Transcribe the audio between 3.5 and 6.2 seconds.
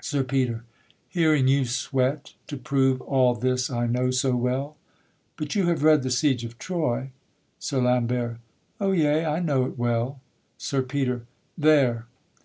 I know so well; but you have read The